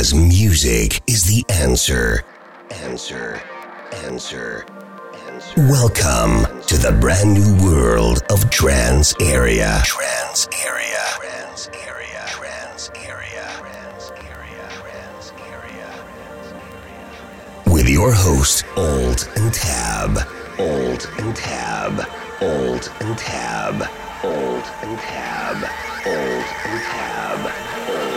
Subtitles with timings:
[0.00, 2.24] Because music is the answer.
[2.70, 3.42] Answer.
[4.04, 4.64] Answer.
[5.26, 5.60] Answer.
[5.68, 9.82] Welcome to the brand new world of Trance Area.
[9.84, 11.04] Trance Area.
[11.18, 12.24] Trance Area.
[12.28, 13.46] Trance Area.
[13.58, 14.70] Trance Area.
[14.70, 15.92] Trance Area.
[17.66, 20.16] With your host, Alt and Tab.
[20.58, 22.00] Alt and Tab.
[22.40, 23.82] Alt and Tab.
[24.24, 25.56] Alt and Tab.
[26.06, 28.09] Alt and Tab.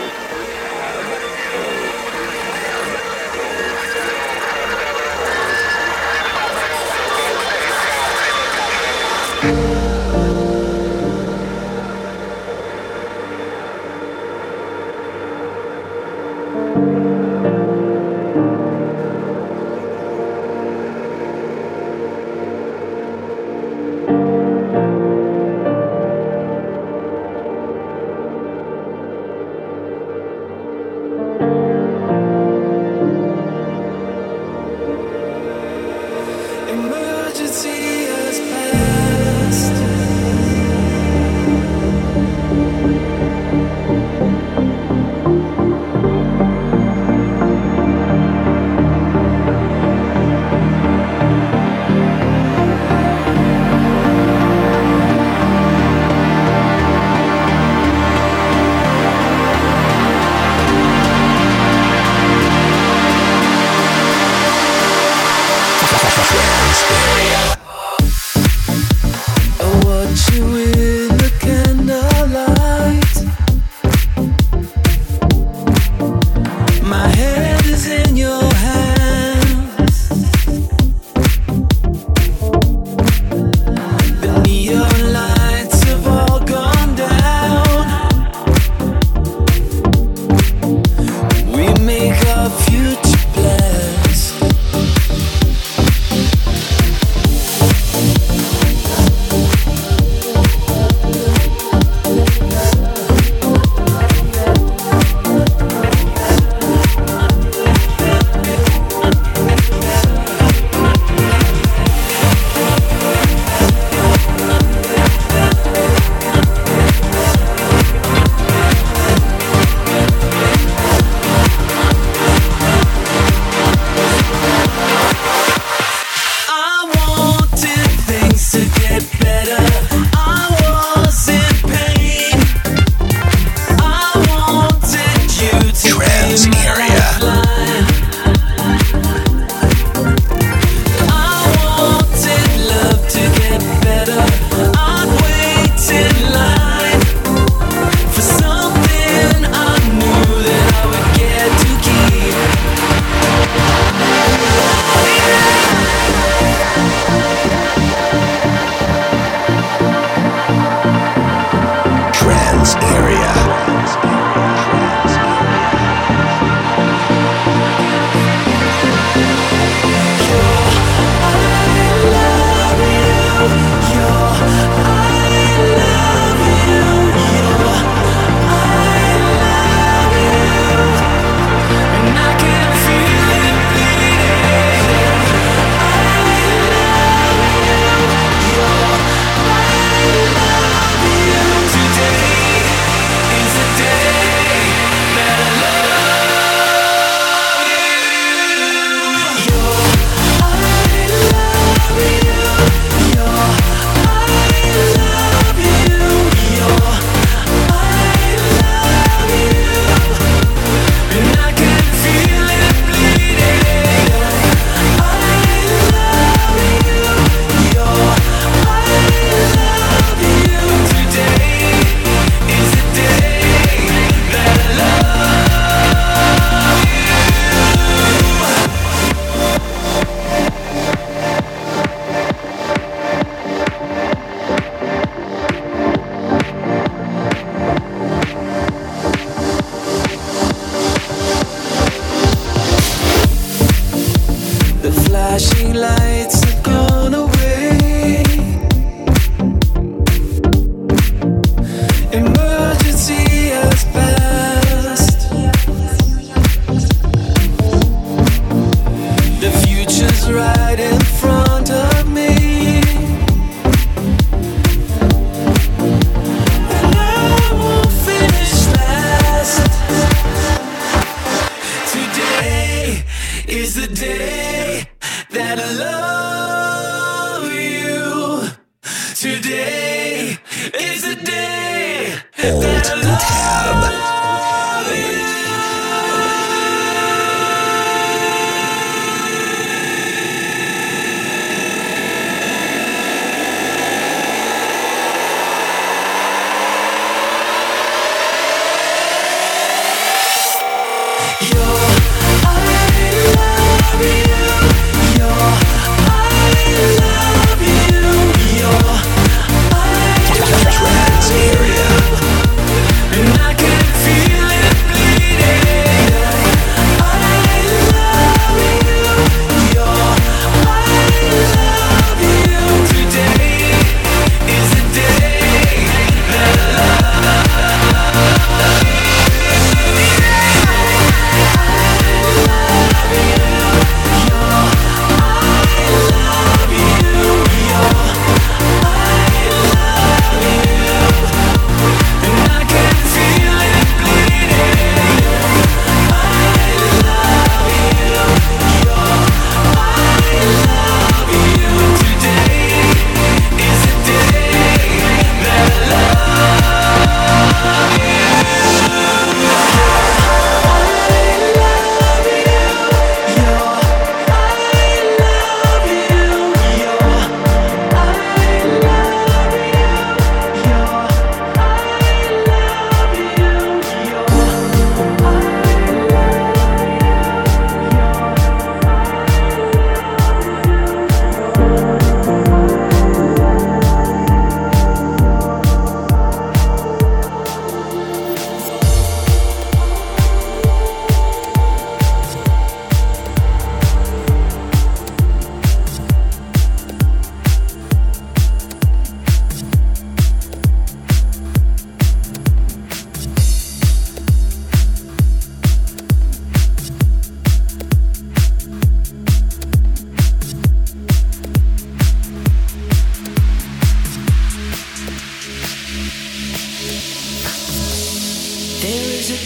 [418.84, 419.38] She'll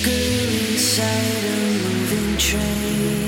[1.85, 3.28] moving okay.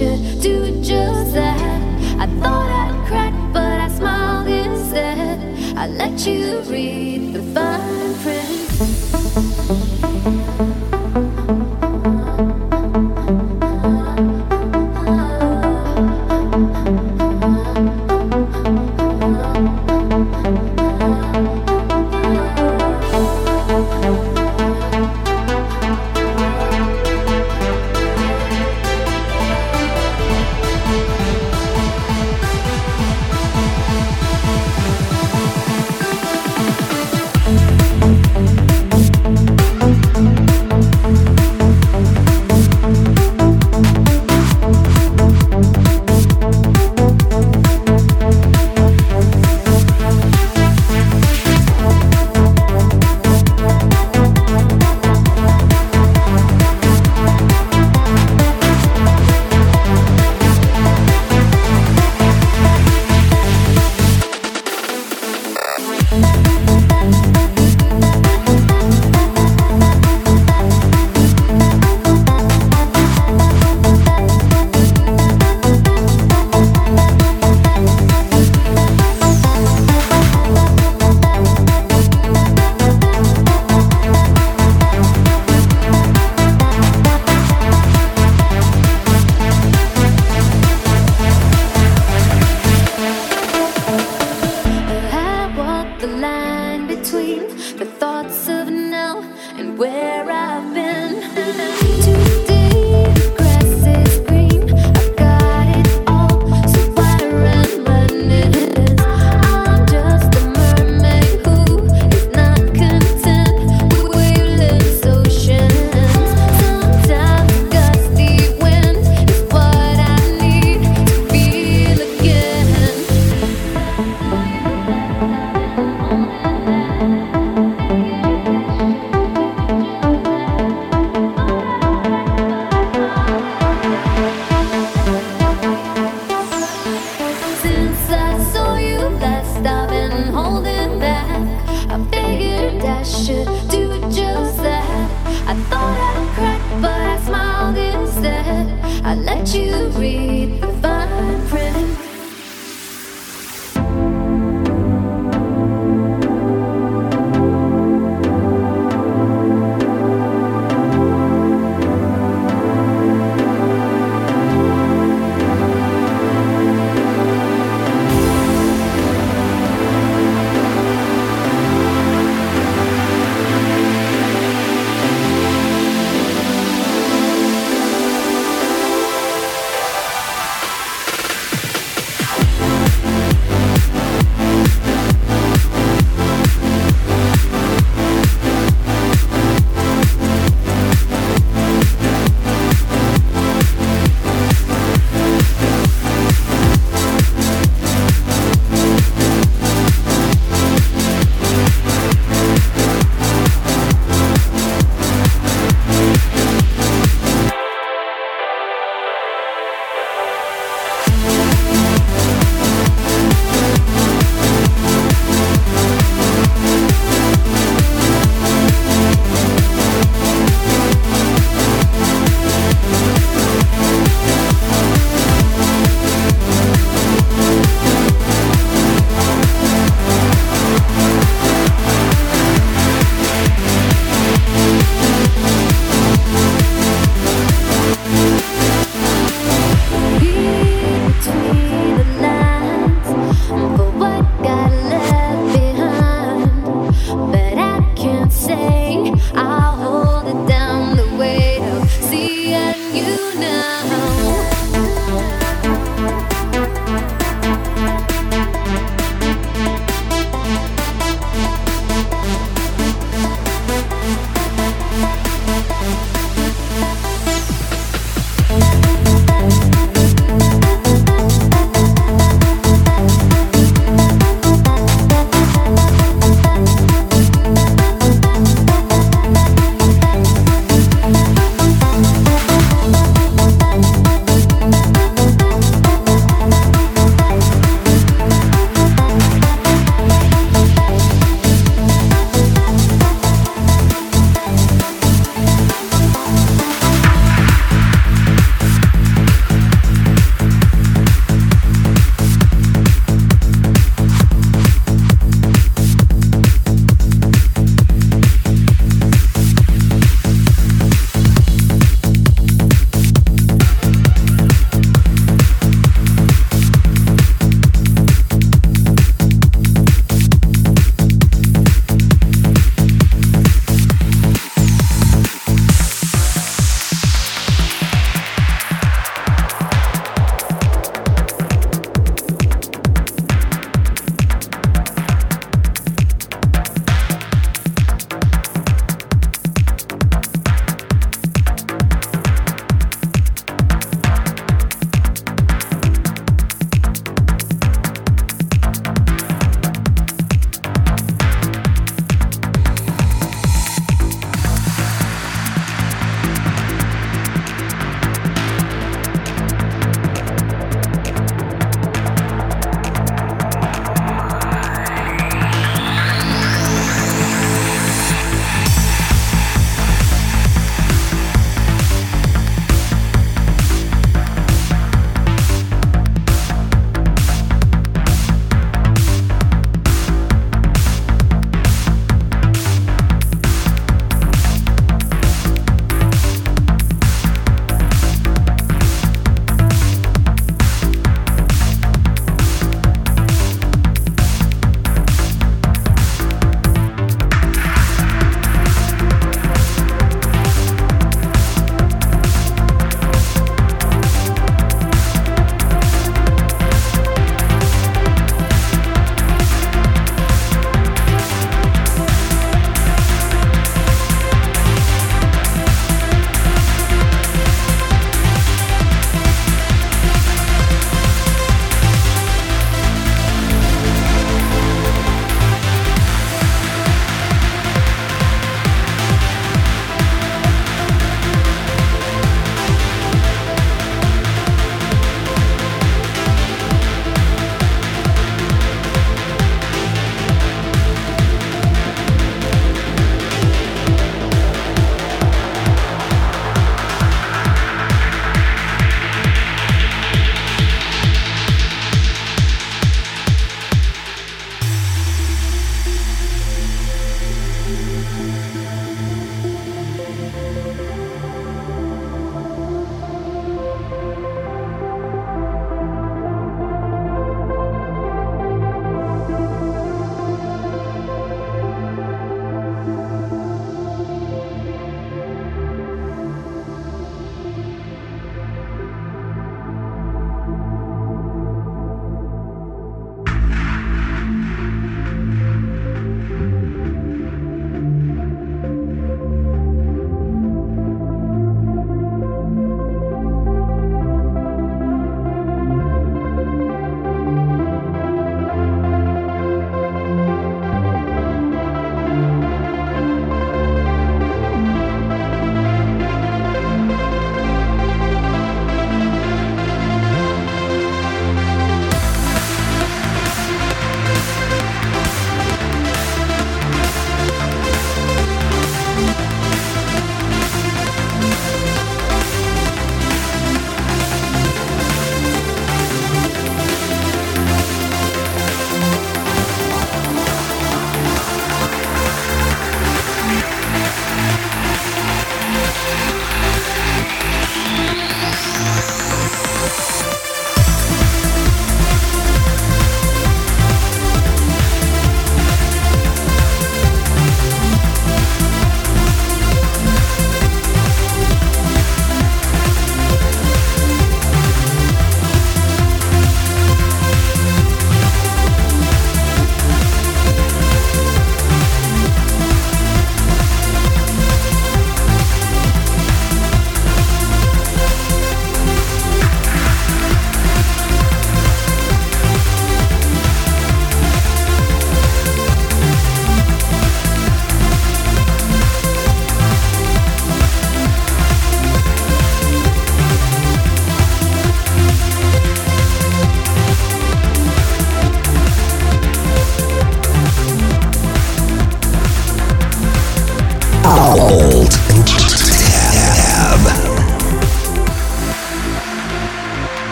[0.00, 0.59] should do